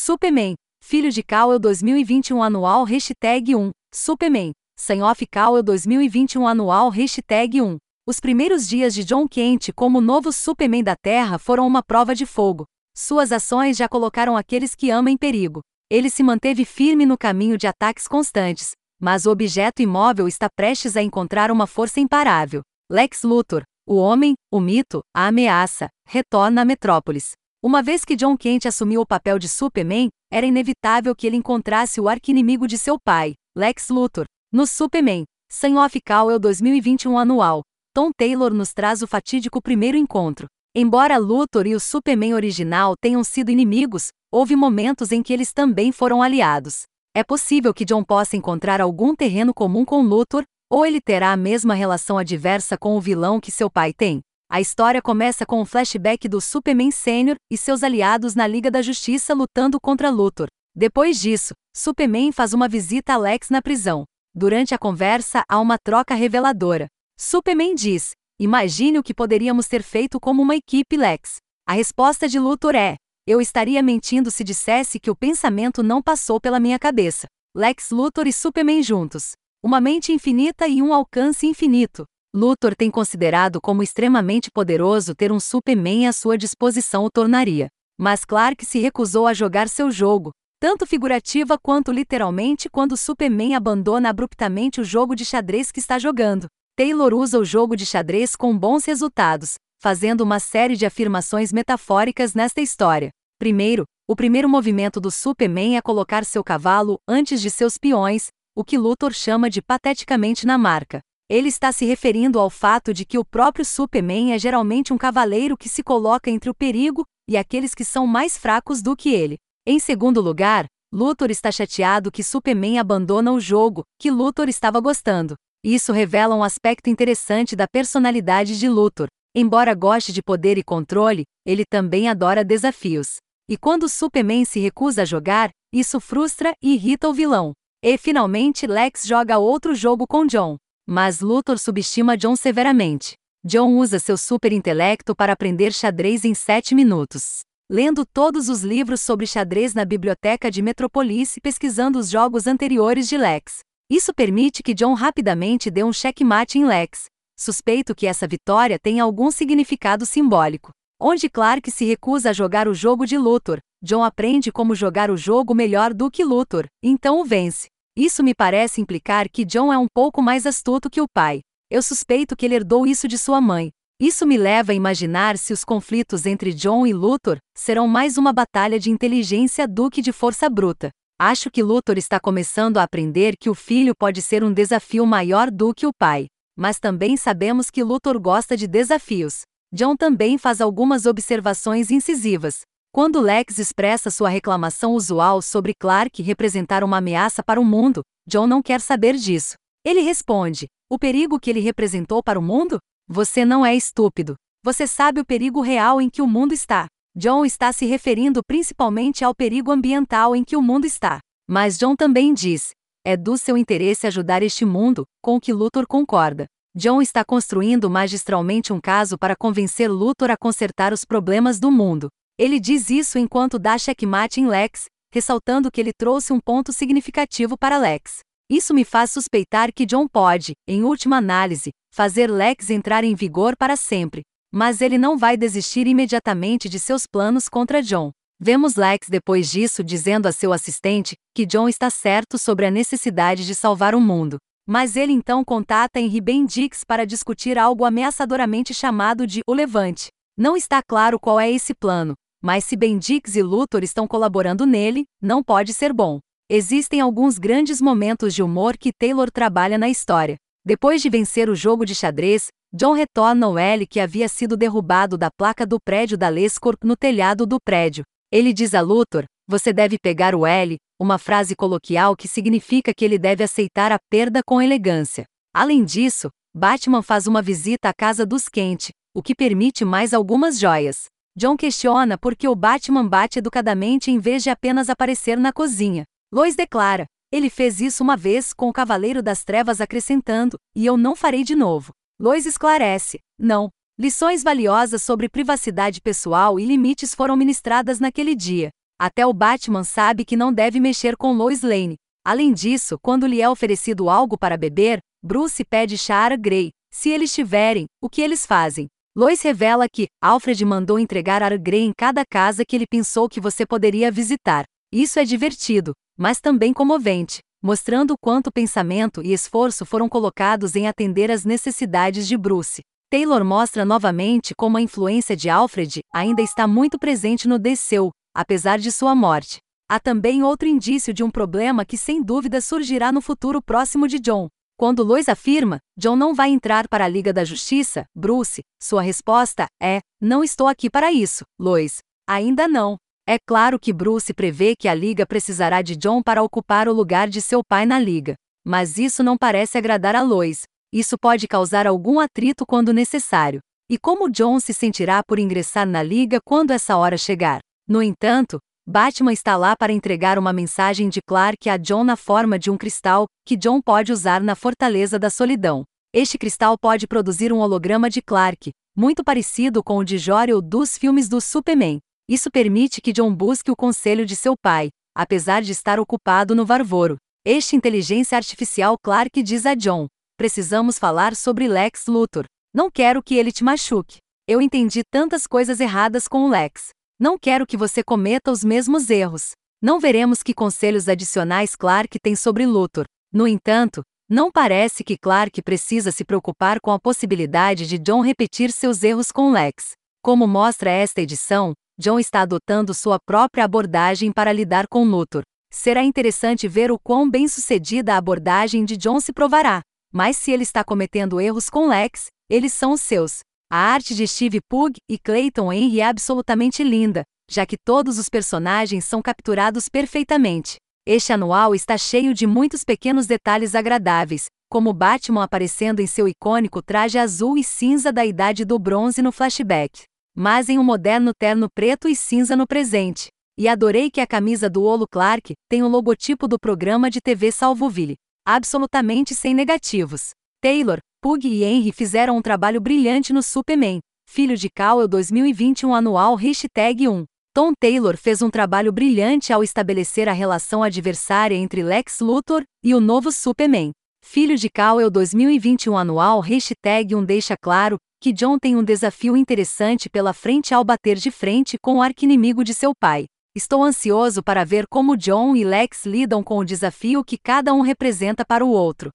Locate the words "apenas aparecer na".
284.50-285.52